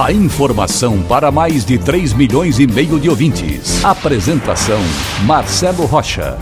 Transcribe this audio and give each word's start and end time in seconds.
A 0.00 0.10
informação 0.10 1.02
para 1.02 1.30
mais 1.30 1.64
de 1.66 1.78
3 1.78 2.14
milhões 2.14 2.58
e 2.58 2.66
meio 2.66 2.98
de 2.98 3.10
ouvintes. 3.10 3.84
Apresentação 3.84 4.80
Marcelo 5.26 5.84
Rocha. 5.84 6.38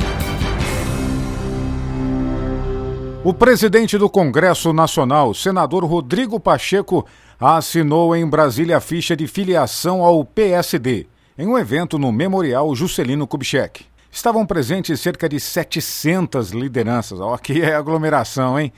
O 3.24 3.34
presidente 3.34 3.98
do 3.98 4.08
Congresso 4.08 4.72
Nacional, 4.72 5.34
senador 5.34 5.84
Rodrigo 5.84 6.38
Pacheco, 6.38 7.04
assinou 7.38 8.14
em 8.14 8.26
Brasília 8.26 8.76
a 8.78 8.80
ficha 8.80 9.16
de 9.16 9.26
filiação 9.26 10.02
ao 10.02 10.24
PSD, 10.24 11.06
em 11.36 11.46
um 11.46 11.58
evento 11.58 11.98
no 11.98 12.12
Memorial 12.12 12.74
Juscelino 12.74 13.26
Kubitschek. 13.26 13.84
Estavam 14.10 14.46
presentes 14.46 15.00
cerca 15.00 15.28
de 15.28 15.40
700 15.40 16.52
lideranças. 16.52 17.20
Ó, 17.20 17.34
aqui 17.34 17.60
é 17.60 17.74
aglomeração, 17.76 18.58
hein? 18.58 18.72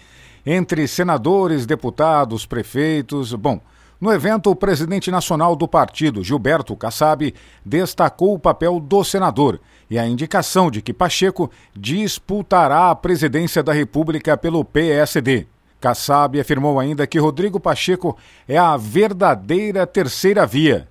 Entre 0.44 0.88
senadores, 0.88 1.66
deputados, 1.66 2.46
prefeitos. 2.46 3.32
Bom, 3.34 3.60
no 4.02 4.12
evento, 4.12 4.50
o 4.50 4.56
presidente 4.56 5.12
nacional 5.12 5.54
do 5.54 5.68
partido, 5.68 6.24
Gilberto 6.24 6.76
Kassab, 6.76 7.32
destacou 7.64 8.34
o 8.34 8.38
papel 8.38 8.80
do 8.80 9.04
senador 9.04 9.60
e 9.88 9.96
a 9.96 10.04
indicação 10.04 10.72
de 10.72 10.82
que 10.82 10.92
Pacheco 10.92 11.48
disputará 11.72 12.90
a 12.90 12.94
presidência 12.96 13.62
da 13.62 13.72
República 13.72 14.36
pelo 14.36 14.64
PSD. 14.64 15.46
Kassab 15.80 16.40
afirmou 16.40 16.80
ainda 16.80 17.06
que 17.06 17.20
Rodrigo 17.20 17.60
Pacheco 17.60 18.18
é 18.48 18.58
a 18.58 18.76
verdadeira 18.76 19.86
terceira 19.86 20.44
via 20.44 20.88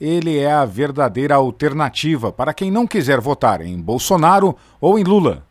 ele 0.00 0.36
é 0.36 0.52
a 0.52 0.64
verdadeira 0.64 1.36
alternativa 1.36 2.32
para 2.32 2.52
quem 2.52 2.72
não 2.72 2.88
quiser 2.88 3.20
votar 3.20 3.60
em 3.60 3.80
Bolsonaro 3.80 4.56
ou 4.80 4.98
em 4.98 5.04
Lula. 5.04 5.46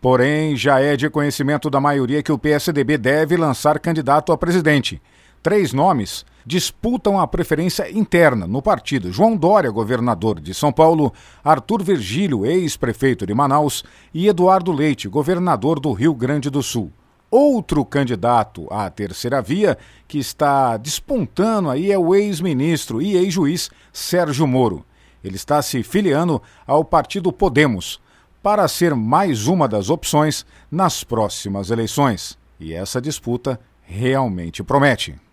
Porém, 0.00 0.54
já 0.56 0.80
é 0.80 0.96
de 0.96 1.10
conhecimento 1.10 1.68
da 1.68 1.80
maioria 1.80 2.22
que 2.22 2.30
o 2.30 2.38
PSDB 2.38 2.98
deve 2.98 3.36
lançar 3.36 3.80
candidato 3.80 4.30
a 4.30 4.38
presidente. 4.38 5.02
Três 5.42 5.72
nomes 5.72 6.24
disputam 6.46 7.18
a 7.18 7.26
preferência 7.26 7.90
interna 7.90 8.46
no 8.46 8.62
partido: 8.62 9.12
João 9.12 9.36
Dória, 9.36 9.70
governador 9.70 10.40
de 10.40 10.54
São 10.54 10.72
Paulo, 10.72 11.12
Arthur 11.42 11.82
Virgílio, 11.82 12.46
ex-prefeito 12.46 13.26
de 13.26 13.34
Manaus, 13.34 13.82
e 14.14 14.28
Eduardo 14.28 14.70
Leite, 14.70 15.08
governador 15.08 15.80
do 15.80 15.92
Rio 15.92 16.14
Grande 16.14 16.48
do 16.48 16.62
Sul. 16.62 16.92
Outro 17.28 17.84
candidato 17.84 18.68
à 18.70 18.88
terceira 18.88 19.42
via 19.42 19.76
que 20.06 20.16
está 20.16 20.76
despontando 20.76 21.68
aí 21.68 21.90
é 21.90 21.98
o 21.98 22.14
ex-ministro 22.14 23.02
e 23.02 23.16
ex-juiz 23.16 23.68
Sérgio 23.92 24.46
Moro. 24.46 24.86
Ele 25.24 25.34
está 25.34 25.60
se 25.60 25.82
filiando 25.82 26.40
ao 26.64 26.84
partido 26.84 27.32
Podemos 27.32 28.00
para 28.40 28.68
ser 28.68 28.94
mais 28.94 29.48
uma 29.48 29.66
das 29.66 29.90
opções 29.90 30.46
nas 30.70 31.02
próximas 31.02 31.72
eleições. 31.72 32.38
E 32.60 32.72
essa 32.72 33.00
disputa 33.00 33.58
realmente 33.82 34.62
promete. 34.62 35.25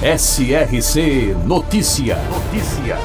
SRC 0.00 1.34
Notícia. 1.44 2.18
Notícia. 2.30 2.96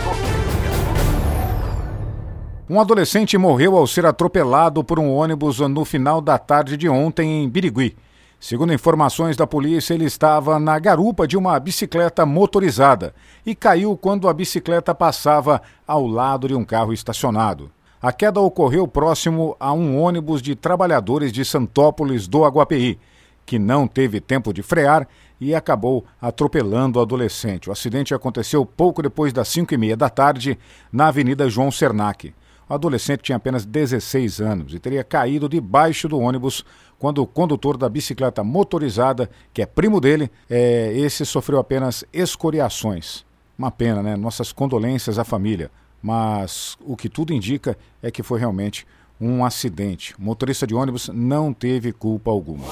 Um 2.69 2.80
adolescente 2.80 3.35
morreu 3.35 3.75
ao 3.75 3.88
ser 3.88 4.05
atropelado 4.05 4.83
por 4.83 5.00
um 5.00 5.11
ônibus 5.11 5.58
no 5.58 5.83
final 5.85 6.22
da 6.22 6.38
tarde 6.38 6.77
de 6.77 6.88
ontem 6.88 7.44
em 7.44 7.50
Birigui. 7.50 7.97
Segundo 8.40 8.72
informações 8.72 9.35
da 9.35 9.47
polícia, 9.47 9.95
ele 9.95 10.06
estava 10.06 10.59
na 10.59 10.78
garupa 10.78 11.28
de 11.28 11.35
uma 11.35 11.59
bicicleta 11.59 12.28
motorizada 12.28 13.16
e 13.44 13.56
caiu 13.56 13.97
quando 13.97 14.29
a 14.29 14.34
bicicleta 14.34 14.94
passava 14.94 15.63
ao 15.88 16.06
lado 16.06 16.47
de 16.47 16.53
um 16.53 16.63
carro 16.63 16.94
estacionado. 16.94 17.72
A 18.00 18.12
queda 18.12 18.39
ocorreu 18.39 18.88
próximo 18.88 19.57
a 19.59 19.73
um 19.73 20.00
ônibus 20.00 20.44
de 20.44 20.53
trabalhadores 20.53 21.31
de 21.31 21.44
Santópolis 21.44 22.28
do 22.28 22.45
Aguapeí, 22.45 23.00
que 23.47 23.57
não 23.57 23.88
teve 23.88 24.22
tempo 24.22 24.53
de 24.53 24.62
frear 24.62 25.07
e 25.44 25.54
acabou 25.54 26.06
atropelando 26.22 26.98
o 26.98 27.02
adolescente. 27.02 27.70
O 27.70 27.72
acidente 27.72 28.14
aconteceu 28.14 28.66
pouco 28.66 29.02
depois 29.02 29.34
das 29.34 29.50
5 29.50 29.74
e 29.74 29.78
meia 29.78 29.98
da 29.98 30.09
tarde 30.09 30.58
na 30.92 31.08
Avenida 31.08 31.50
João 31.50 31.70
Sernac. 31.70 32.34
O 32.70 32.74
adolescente 32.74 33.24
tinha 33.24 33.36
apenas 33.36 33.66
16 33.66 34.40
anos 34.40 34.74
e 34.74 34.80
teria 34.80 35.04
caído 35.04 35.50
debaixo 35.50 36.08
do 36.08 36.18
ônibus 36.18 36.64
quando 36.98 37.22
o 37.22 37.28
condutor 37.28 37.76
da 37.76 37.90
bicicleta 37.90 38.42
motorizada, 38.42 39.30
que 39.54 39.62
é 39.62 39.66
primo 39.66 40.00
dele, 40.00 40.31
é, 40.50 40.94
esse 40.96 41.26
sofreu 41.26 41.60
apenas 41.60 42.06
escoriações. 42.14 43.25
Uma 43.58 43.70
pena, 43.70 44.02
né? 44.02 44.16
Nossas 44.16 44.54
condolências 44.54 45.20
à 45.20 45.25
família. 45.25 45.70
Mas 46.02 46.78
o 46.80 46.96
que 46.96 47.10
tudo 47.10 47.34
indica 47.34 47.78
é 48.02 48.10
que 48.10 48.24
foi 48.24 48.40
realmente 48.40 48.88
um 49.20 49.44
acidente. 49.44 50.16
O 50.18 50.22
motorista 50.22 50.66
de 50.66 50.74
ônibus 50.74 51.10
não 51.14 51.54
teve 51.54 51.92
culpa 51.92 52.31
alguma. 52.31 52.66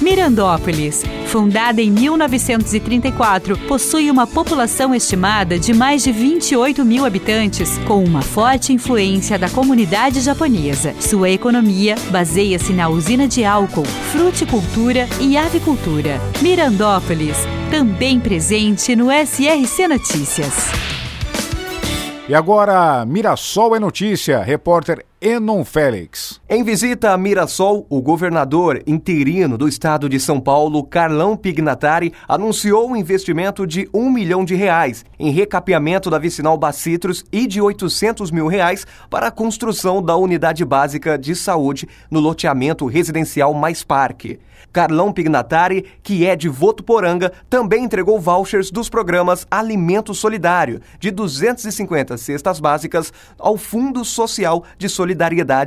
Mirandópolis, 0.00 1.02
fundada 1.26 1.82
em 1.82 1.90
1934, 1.90 3.56
possui 3.68 4.10
uma 4.10 4.26
população 4.26 4.94
estimada 4.94 5.58
de 5.58 5.74
mais 5.74 6.02
de 6.02 6.12
28 6.12 6.84
mil 6.84 7.04
habitantes, 7.04 7.78
com 7.86 8.02
uma 8.02 8.22
forte 8.22 8.72
influência 8.72 9.38
da 9.38 9.50
comunidade 9.50 10.20
japonesa. 10.20 10.94
Sua 11.00 11.30
economia 11.30 11.96
baseia-se 12.10 12.72
na 12.72 12.88
usina 12.88 13.28
de 13.28 13.44
álcool, 13.44 13.84
fruticultura 14.12 15.08
e 15.20 15.36
avicultura. 15.36 16.20
Mirandópolis, 16.40 17.36
também 17.70 18.18
presente 18.18 18.96
no 18.96 19.08
SRC 19.10 19.86
Notícias. 19.88 20.70
E 22.30 22.34
agora, 22.34 23.04
Mirassol 23.04 23.74
é 23.74 23.80
notícia. 23.80 24.40
Repórter 24.40 25.04
Enon 25.22 25.66
Félix. 25.66 26.40
Em 26.48 26.64
visita 26.64 27.10
a 27.10 27.18
Mirassol, 27.18 27.84
o 27.90 28.00
governador 28.00 28.82
interino 28.86 29.58
do 29.58 29.68
estado 29.68 30.08
de 30.08 30.18
São 30.18 30.40
Paulo, 30.40 30.82
Carlão 30.82 31.36
Pignatari, 31.36 32.14
anunciou 32.26 32.88
um 32.88 32.96
investimento 32.96 33.66
de 33.66 33.86
um 33.92 34.08
milhão 34.10 34.46
de 34.46 34.54
reais 34.54 35.04
em 35.18 35.30
recapeamento 35.30 36.08
da 36.08 36.18
vicinal 36.18 36.56
Bacitros 36.56 37.22
e 37.30 37.46
de 37.46 37.60
800 37.60 38.30
mil 38.30 38.46
reais 38.46 38.86
para 39.10 39.26
a 39.26 39.30
construção 39.30 40.02
da 40.02 40.16
unidade 40.16 40.64
básica 40.64 41.18
de 41.18 41.36
saúde 41.36 41.86
no 42.10 42.18
loteamento 42.18 42.86
residencial 42.86 43.52
Mais 43.52 43.84
Parque. 43.84 44.40
Carlão 44.72 45.12
Pignatari, 45.12 45.84
que 46.02 46.24
é 46.24 46.36
de 46.36 46.48
Votuporanga, 46.48 47.32
também 47.48 47.84
entregou 47.84 48.20
vouchers 48.20 48.70
dos 48.70 48.88
programas 48.88 49.46
Alimento 49.50 50.14
Solidário, 50.14 50.80
de 50.98 51.10
250 51.10 52.16
cestas 52.16 52.60
básicas, 52.60 53.12
ao 53.38 53.56
Fundo 53.56 54.04
Social 54.04 54.64
de 54.78 54.88
Solidariedade 54.88 55.09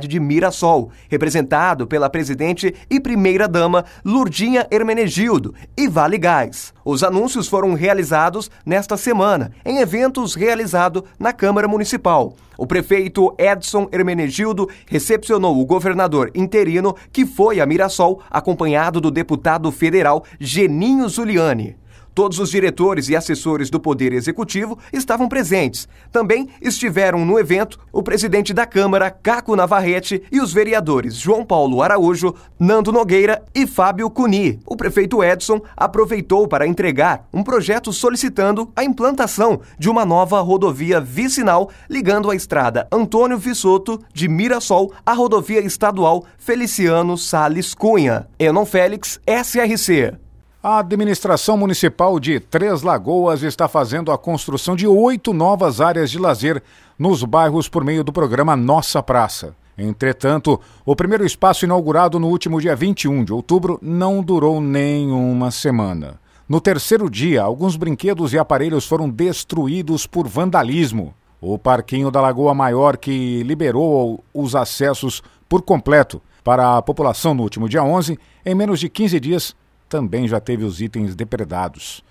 de 0.08 0.20
Mirassol, 0.20 0.90
representado 1.08 1.86
pela 1.86 2.10
presidente 2.10 2.74
e 2.90 3.00
primeira-dama 3.00 3.84
Lurdinha 4.04 4.66
Hermenegildo, 4.70 5.54
e 5.76 5.88
Vale 5.88 6.18
Gás. 6.18 6.72
Os 6.84 7.02
anúncios 7.02 7.48
foram 7.48 7.74
realizados 7.74 8.50
nesta 8.64 8.96
semana, 8.96 9.52
em 9.64 9.78
eventos 9.78 10.34
realizados 10.34 11.02
na 11.18 11.32
Câmara 11.32 11.66
Municipal. 11.66 12.34
O 12.56 12.66
prefeito 12.66 13.34
Edson 13.38 13.88
Hermenegildo 13.90 14.68
recepcionou 14.86 15.60
o 15.60 15.66
governador 15.66 16.30
interino 16.34 16.94
que 17.12 17.26
foi 17.26 17.60
a 17.60 17.66
Mirassol, 17.66 18.20
acompanhado 18.30 19.00
do 19.00 19.10
deputado 19.10 19.70
federal 19.72 20.24
Geninho 20.38 21.08
Zuliani. 21.08 21.76
Todos 22.14 22.38
os 22.38 22.50
diretores 22.50 23.08
e 23.08 23.16
assessores 23.16 23.68
do 23.68 23.80
Poder 23.80 24.12
Executivo 24.12 24.78
estavam 24.92 25.28
presentes. 25.28 25.88
Também 26.12 26.48
estiveram 26.62 27.24
no 27.24 27.38
evento 27.40 27.78
o 27.92 28.04
presidente 28.04 28.54
da 28.54 28.64
Câmara, 28.64 29.10
Caco 29.10 29.56
Navarrete, 29.56 30.22
e 30.30 30.40
os 30.40 30.52
vereadores 30.52 31.16
João 31.16 31.44
Paulo 31.44 31.82
Araújo, 31.82 32.34
Nando 32.58 32.92
Nogueira 32.92 33.42
e 33.52 33.66
Fábio 33.66 34.08
Cuni. 34.08 34.60
O 34.64 34.76
prefeito 34.76 35.24
Edson 35.24 35.60
aproveitou 35.76 36.46
para 36.46 36.66
entregar 36.66 37.26
um 37.32 37.42
projeto 37.42 37.92
solicitando 37.92 38.70
a 38.76 38.84
implantação 38.84 39.60
de 39.76 39.90
uma 39.90 40.04
nova 40.04 40.40
rodovia 40.40 41.00
vicinal 41.00 41.70
ligando 41.90 42.30
a 42.30 42.36
estrada 42.36 42.86
Antônio 42.92 43.38
Vissoto 43.38 44.00
de 44.12 44.28
Mirassol 44.28 44.92
à 45.04 45.12
rodovia 45.12 45.60
estadual 45.60 46.24
Feliciano 46.38 47.18
Sales 47.18 47.74
Cunha. 47.74 48.28
Enon 48.38 48.64
Félix, 48.64 49.18
SRC. 49.26 50.23
A 50.66 50.78
administração 50.78 51.58
municipal 51.58 52.18
de 52.18 52.40
Três 52.40 52.80
Lagoas 52.80 53.42
está 53.42 53.68
fazendo 53.68 54.10
a 54.10 54.16
construção 54.16 54.74
de 54.74 54.86
oito 54.86 55.34
novas 55.34 55.78
áreas 55.78 56.10
de 56.10 56.18
lazer 56.18 56.62
nos 56.98 57.22
bairros 57.22 57.68
por 57.68 57.84
meio 57.84 58.02
do 58.02 58.10
programa 58.10 58.56
Nossa 58.56 59.02
Praça. 59.02 59.54
Entretanto, 59.76 60.58
o 60.82 60.96
primeiro 60.96 61.22
espaço 61.26 61.66
inaugurado 61.66 62.18
no 62.18 62.28
último 62.28 62.62
dia 62.62 62.74
21 62.74 63.24
de 63.24 63.32
outubro 63.34 63.78
não 63.82 64.22
durou 64.22 64.58
nem 64.58 65.12
uma 65.12 65.50
semana. 65.50 66.18
No 66.48 66.62
terceiro 66.62 67.10
dia, 67.10 67.42
alguns 67.42 67.76
brinquedos 67.76 68.32
e 68.32 68.38
aparelhos 68.38 68.86
foram 68.86 69.10
destruídos 69.10 70.06
por 70.06 70.26
vandalismo. 70.26 71.12
O 71.42 71.58
Parquinho 71.58 72.10
da 72.10 72.22
Lagoa 72.22 72.54
Maior, 72.54 72.96
que 72.96 73.42
liberou 73.42 74.24
os 74.32 74.56
acessos 74.56 75.22
por 75.46 75.60
completo 75.60 76.22
para 76.42 76.78
a 76.78 76.80
população 76.80 77.34
no 77.34 77.42
último 77.42 77.68
dia 77.68 77.84
11, 77.84 78.18
em 78.46 78.54
menos 78.54 78.80
de 78.80 78.88
15 78.88 79.20
dias, 79.20 79.54
também 79.94 80.26
já 80.26 80.40
teve 80.40 80.64
os 80.64 80.80
itens 80.80 81.14
depredados, 81.14 82.02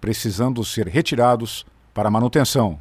precisando 0.00 0.64
ser 0.64 0.88
retirados 0.88 1.64
para 1.94 2.10
manutenção. 2.10 2.80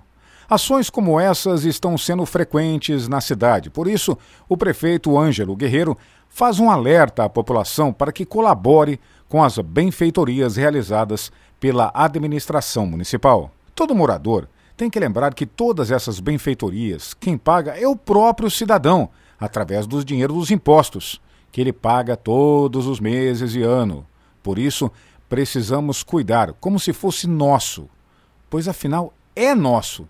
Ações 0.50 0.90
como 0.90 1.20
essas 1.20 1.64
estão 1.64 1.96
sendo 1.96 2.26
frequentes 2.26 3.08
na 3.08 3.22
cidade, 3.22 3.70
por 3.70 3.88
isso, 3.88 4.18
o 4.50 4.58
prefeito 4.58 5.16
Ângelo 5.16 5.56
Guerreiro 5.56 5.96
faz 6.28 6.60
um 6.60 6.72
alerta 6.72 7.24
à 7.24 7.30
população 7.30 7.94
para 7.94 8.12
que 8.12 8.26
colabore 8.26 9.00
com 9.30 9.44
as 9.44 9.60
benfeitorias 9.60 10.56
realizadas 10.56 11.32
pela 11.60 11.92
administração 11.94 12.88
municipal. 12.88 13.52
Todo 13.76 13.94
morador 13.94 14.50
tem 14.76 14.90
que 14.90 15.00
lembrar 15.00 15.36
que 15.36 15.46
todas 15.46 15.92
essas 15.92 16.20
benfeitorias, 16.20 17.14
quem 17.14 17.38
paga 17.38 17.80
é 17.80 17.88
o 17.88 17.96
próprio 17.96 18.50
cidadão, 18.50 19.08
através 19.40 19.86
dos 19.86 20.04
dinheiros 20.04 20.36
dos 20.36 20.50
impostos, 20.50 21.22
que 21.52 21.62
ele 21.62 21.72
paga 21.72 22.18
todos 22.18 22.88
os 22.88 23.00
meses 23.00 23.54
e 23.54 23.62
ano. 23.62 24.04
Por 24.48 24.58
isso, 24.58 24.90
precisamos 25.28 26.04
cuidar 26.04 26.54
como 26.54 26.80
se 26.80 26.94
fosse 26.94 27.28
nosso, 27.28 27.90
pois 28.50 28.66
afinal 28.70 29.14
é 29.36 29.54
nosso. 29.54 30.08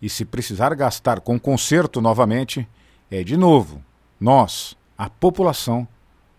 E 0.00 0.08
se 0.08 0.24
precisar 0.24 0.72
gastar 0.76 1.18
com 1.18 1.40
conserto 1.40 2.00
novamente, 2.00 2.68
é 3.10 3.24
de 3.24 3.36
novo 3.36 3.82
nós, 4.20 4.76
a 4.96 5.10
população, 5.10 5.88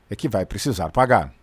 é 0.09 0.15
que 0.15 0.29
vai 0.29 0.45
precisar 0.45 0.91
pagar. 0.91 1.33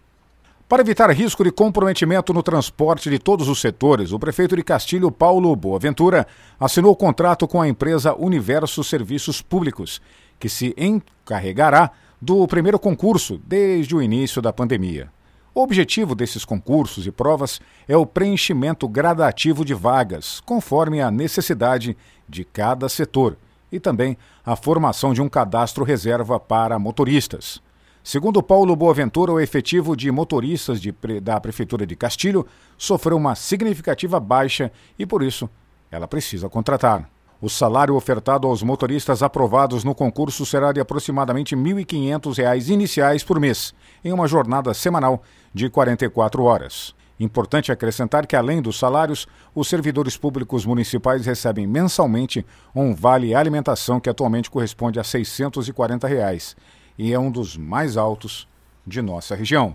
Para 0.66 0.80
evitar 0.80 1.10
risco 1.10 1.44
de 1.44 1.52
comprometimento 1.52 2.32
no 2.32 2.42
transporte 2.42 3.10
de 3.10 3.18
todos 3.18 3.46
os 3.46 3.60
setores, 3.60 4.10
o 4.10 4.18
prefeito 4.18 4.56
de 4.56 4.62
Castilho, 4.62 5.10
Paulo 5.10 5.54
Boaventura, 5.54 6.26
assinou 6.58 6.92
o 6.92 6.96
contrato 6.96 7.46
com 7.46 7.60
a 7.60 7.68
empresa 7.68 8.14
Universo 8.14 8.82
Serviços 8.82 9.42
Públicos, 9.42 10.00
que 10.40 10.48
se 10.48 10.74
encarregará 10.78 11.90
do 12.18 12.48
primeiro 12.48 12.78
concurso 12.78 13.38
desde 13.46 13.94
o 13.94 14.00
início 14.00 14.40
da 14.40 14.54
pandemia. 14.54 15.10
O 15.58 15.62
objetivo 15.62 16.14
desses 16.14 16.44
concursos 16.44 17.04
e 17.04 17.10
provas 17.10 17.60
é 17.88 17.96
o 17.96 18.06
preenchimento 18.06 18.86
gradativo 18.86 19.64
de 19.64 19.74
vagas, 19.74 20.38
conforme 20.46 21.00
a 21.00 21.10
necessidade 21.10 21.96
de 22.28 22.44
cada 22.44 22.88
setor, 22.88 23.36
e 23.72 23.80
também 23.80 24.16
a 24.46 24.54
formação 24.54 25.12
de 25.12 25.20
um 25.20 25.28
cadastro 25.28 25.82
reserva 25.82 26.38
para 26.38 26.78
motoristas. 26.78 27.60
Segundo 28.04 28.40
Paulo 28.40 28.76
Boaventura, 28.76 29.32
o 29.32 29.40
efetivo 29.40 29.96
de 29.96 30.12
motoristas 30.12 30.80
de, 30.80 30.94
da 31.20 31.40
Prefeitura 31.40 31.84
de 31.84 31.96
Castilho 31.96 32.46
sofreu 32.76 33.16
uma 33.16 33.34
significativa 33.34 34.20
baixa 34.20 34.70
e, 34.96 35.04
por 35.04 35.24
isso, 35.24 35.50
ela 35.90 36.06
precisa 36.06 36.48
contratar. 36.48 37.10
O 37.40 37.48
salário 37.48 37.94
ofertado 37.94 38.48
aos 38.48 38.64
motoristas 38.64 39.22
aprovados 39.22 39.84
no 39.84 39.94
concurso 39.94 40.44
será 40.44 40.72
de 40.72 40.80
aproximadamente 40.80 41.54
R$ 41.54 41.62
1.500 41.62 42.68
iniciais 42.68 43.22
por 43.22 43.38
mês, 43.38 43.72
em 44.04 44.12
uma 44.12 44.26
jornada 44.26 44.74
semanal 44.74 45.22
de 45.54 45.70
44 45.70 46.42
horas. 46.42 46.96
Importante 47.20 47.70
acrescentar 47.70 48.26
que, 48.26 48.34
além 48.34 48.60
dos 48.60 48.76
salários, 48.76 49.28
os 49.54 49.68
servidores 49.68 50.16
públicos 50.16 50.66
municipais 50.66 51.26
recebem 51.26 51.64
mensalmente 51.64 52.44
um 52.74 52.92
vale 52.92 53.32
alimentação 53.32 54.00
que 54.00 54.10
atualmente 54.10 54.50
corresponde 54.50 54.98
a 54.98 55.04
640 55.04 56.08
reais, 56.08 56.56
e 56.98 57.12
é 57.12 57.18
um 57.18 57.30
dos 57.30 57.56
mais 57.56 57.96
altos 57.96 58.48
de 58.84 59.00
nossa 59.00 59.36
região. 59.36 59.74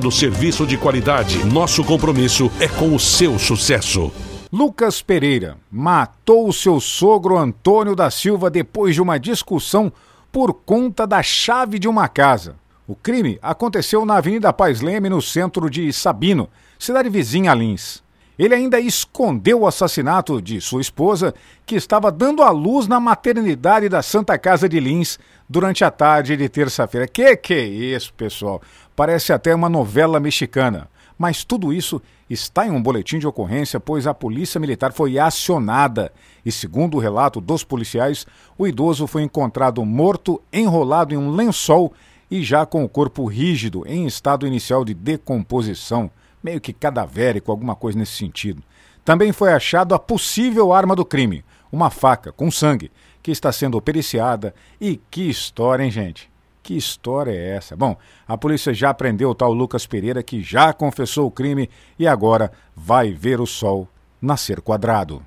oferecendo 0.00 0.10
serviço 0.10 0.66
de 0.66 0.76
qualidade. 0.76 1.44
Nosso 1.44 1.84
compromisso 1.84 2.50
é 2.58 2.66
com 2.66 2.94
o 2.94 2.98
seu 2.98 3.38
sucesso. 3.38 4.10
Lucas 4.50 5.02
Pereira 5.02 5.56
matou 5.70 6.52
seu 6.52 6.80
sogro 6.80 7.36
Antônio 7.36 7.94
da 7.94 8.10
Silva 8.10 8.50
depois 8.50 8.94
de 8.94 9.02
uma 9.02 9.18
discussão 9.18 9.92
por 10.32 10.54
conta 10.54 11.06
da 11.06 11.22
chave 11.22 11.78
de 11.78 11.86
uma 11.86 12.08
casa. 12.08 12.56
O 12.86 12.96
crime 12.96 13.38
aconteceu 13.42 14.04
na 14.04 14.16
Avenida 14.16 14.52
Paz 14.52 14.80
Leme, 14.80 15.08
no 15.08 15.22
centro 15.22 15.68
de 15.70 15.92
Sabino, 15.92 16.48
cidade 16.78 17.08
vizinha 17.08 17.52
a 17.52 17.54
Lins. 17.54 18.02
Ele 18.40 18.54
ainda 18.54 18.80
escondeu 18.80 19.60
o 19.60 19.66
assassinato 19.66 20.40
de 20.40 20.62
sua 20.62 20.80
esposa, 20.80 21.34
que 21.66 21.74
estava 21.74 22.10
dando 22.10 22.42
à 22.42 22.48
luz 22.48 22.86
na 22.86 22.98
maternidade 22.98 23.86
da 23.86 24.00
Santa 24.00 24.38
Casa 24.38 24.66
de 24.66 24.80
Lins 24.80 25.18
durante 25.46 25.84
a 25.84 25.90
tarde 25.90 26.38
de 26.38 26.48
terça-feira. 26.48 27.06
Que 27.06 27.36
que 27.36 27.52
é 27.52 27.66
isso, 27.66 28.14
pessoal? 28.14 28.62
Parece 28.96 29.30
até 29.30 29.54
uma 29.54 29.68
novela 29.68 30.18
mexicana. 30.18 30.88
Mas 31.18 31.44
tudo 31.44 31.70
isso 31.70 32.00
está 32.30 32.66
em 32.66 32.70
um 32.70 32.82
boletim 32.82 33.18
de 33.18 33.26
ocorrência, 33.26 33.78
pois 33.78 34.06
a 34.06 34.14
polícia 34.14 34.58
militar 34.58 34.90
foi 34.90 35.18
acionada. 35.18 36.10
E 36.42 36.50
segundo 36.50 36.96
o 36.96 37.00
relato 37.00 37.42
dos 37.42 37.62
policiais, 37.62 38.26
o 38.56 38.66
idoso 38.66 39.06
foi 39.06 39.22
encontrado 39.22 39.84
morto, 39.84 40.40
enrolado 40.50 41.12
em 41.12 41.18
um 41.18 41.30
lençol 41.30 41.92
e 42.30 42.42
já 42.42 42.64
com 42.64 42.82
o 42.82 42.88
corpo 42.88 43.26
rígido, 43.26 43.84
em 43.86 44.06
estado 44.06 44.46
inicial 44.46 44.82
de 44.82 44.94
decomposição, 44.94 46.10
meio 46.42 46.60
que 46.60 46.72
cadavérico, 46.72 47.50
alguma 47.50 47.74
coisa 47.74 47.98
nesse 47.98 48.12
sentido. 48.12 48.62
Também 49.04 49.32
foi 49.32 49.52
achado 49.52 49.94
a 49.94 49.98
possível 49.98 50.72
arma 50.72 50.94
do 50.94 51.04
crime, 51.04 51.44
uma 51.72 51.90
faca 51.90 52.32
com 52.32 52.50
sangue, 52.50 52.90
que 53.22 53.30
está 53.30 53.50
sendo 53.52 53.80
periciada. 53.80 54.54
E 54.80 55.00
que 55.10 55.28
história, 55.28 55.84
hein, 55.84 55.90
gente? 55.90 56.30
Que 56.62 56.76
história 56.76 57.32
é 57.32 57.56
essa? 57.56 57.74
Bom, 57.74 57.96
a 58.28 58.36
polícia 58.36 58.72
já 58.72 58.92
prendeu 58.92 59.30
o 59.30 59.34
tal 59.34 59.52
Lucas 59.52 59.86
Pereira, 59.86 60.22
que 60.22 60.42
já 60.42 60.72
confessou 60.72 61.26
o 61.26 61.30
crime 61.30 61.68
e 61.98 62.06
agora 62.06 62.52
vai 62.76 63.12
ver 63.12 63.40
o 63.40 63.46
sol 63.46 63.88
nascer 64.20 64.60
quadrado. 64.60 65.22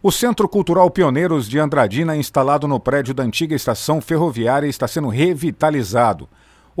O 0.00 0.12
Centro 0.12 0.48
Cultural 0.48 0.88
Pioneiros 0.90 1.48
de 1.48 1.58
Andradina, 1.58 2.16
instalado 2.16 2.68
no 2.68 2.78
prédio 2.78 3.12
da 3.12 3.24
antiga 3.24 3.56
estação 3.56 4.00
ferroviária, 4.00 4.68
está 4.68 4.86
sendo 4.86 5.08
revitalizado. 5.08 6.28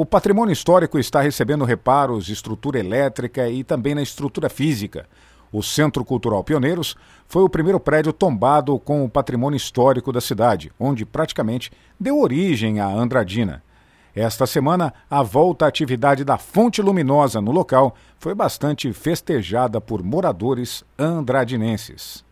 O 0.00 0.06
patrimônio 0.06 0.52
histórico 0.52 0.96
está 0.96 1.20
recebendo 1.20 1.64
reparos, 1.64 2.28
estrutura 2.28 2.78
elétrica 2.78 3.48
e 3.48 3.64
também 3.64 3.96
na 3.96 4.00
estrutura 4.00 4.48
física. 4.48 5.08
O 5.50 5.60
Centro 5.60 6.04
Cultural 6.04 6.44
Pioneiros 6.44 6.96
foi 7.26 7.42
o 7.42 7.48
primeiro 7.48 7.80
prédio 7.80 8.12
tombado 8.12 8.78
com 8.78 9.04
o 9.04 9.08
patrimônio 9.08 9.56
histórico 9.56 10.12
da 10.12 10.20
cidade, 10.20 10.70
onde 10.78 11.04
praticamente 11.04 11.72
deu 11.98 12.20
origem 12.20 12.78
à 12.78 12.86
Andradina. 12.86 13.60
Esta 14.14 14.46
semana, 14.46 14.94
a 15.10 15.20
volta 15.24 15.64
à 15.64 15.68
atividade 15.68 16.24
da 16.24 16.38
Fonte 16.38 16.80
Luminosa 16.80 17.40
no 17.40 17.50
local 17.50 17.96
foi 18.20 18.36
bastante 18.36 18.92
festejada 18.92 19.80
por 19.80 20.00
moradores 20.04 20.84
andradinenses. 20.96 22.24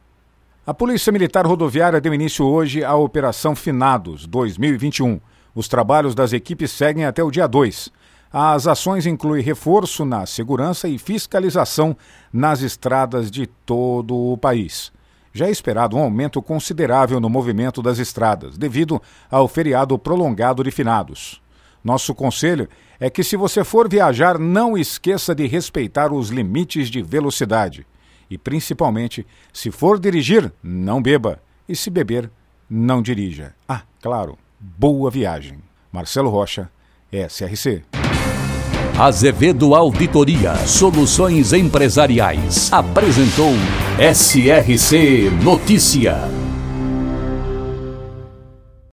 A 0.64 0.72
Polícia 0.72 1.12
Militar 1.12 1.44
Rodoviária 1.44 2.00
deu 2.00 2.14
início 2.14 2.46
hoje 2.46 2.84
à 2.84 2.94
Operação 2.94 3.56
Finados 3.56 4.24
2021. 4.24 5.20
Os 5.56 5.68
trabalhos 5.68 6.14
das 6.14 6.34
equipes 6.34 6.70
seguem 6.70 7.06
até 7.06 7.24
o 7.24 7.30
dia 7.30 7.46
2. 7.46 7.90
As 8.30 8.66
ações 8.66 9.06
incluem 9.06 9.42
reforço 9.42 10.04
na 10.04 10.26
segurança 10.26 10.86
e 10.86 10.98
fiscalização 10.98 11.96
nas 12.30 12.60
estradas 12.60 13.30
de 13.30 13.46
todo 13.46 14.14
o 14.14 14.36
país. 14.36 14.92
Já 15.32 15.46
é 15.46 15.50
esperado 15.50 15.96
um 15.96 16.00
aumento 16.00 16.42
considerável 16.42 17.18
no 17.20 17.30
movimento 17.30 17.80
das 17.80 17.98
estradas, 17.98 18.58
devido 18.58 19.00
ao 19.30 19.48
feriado 19.48 19.98
prolongado 19.98 20.62
de 20.62 20.70
finados. 20.70 21.40
Nosso 21.82 22.14
conselho 22.14 22.68
é 23.00 23.08
que, 23.08 23.24
se 23.24 23.34
você 23.34 23.64
for 23.64 23.88
viajar, 23.88 24.38
não 24.38 24.76
esqueça 24.76 25.34
de 25.34 25.46
respeitar 25.46 26.12
os 26.12 26.28
limites 26.28 26.90
de 26.90 27.00
velocidade. 27.00 27.86
E, 28.28 28.36
principalmente, 28.36 29.26
se 29.54 29.70
for 29.70 29.98
dirigir, 29.98 30.52
não 30.62 31.00
beba. 31.00 31.40
E 31.66 31.74
se 31.74 31.88
beber, 31.88 32.30
não 32.68 33.00
dirija. 33.00 33.54
Ah, 33.66 33.82
claro, 34.02 34.36
boa 34.78 35.10
viagem. 35.10 35.58
Marcelo 35.92 36.28
Rocha, 36.30 36.68
SRC. 37.12 37.82
Azevedo 38.98 39.74
Auditoria 39.74 40.54
Soluções 40.66 41.52
Empresariais 41.52 42.72
apresentou 42.72 43.52
SRC 43.98 45.30
Notícia. 45.42 46.45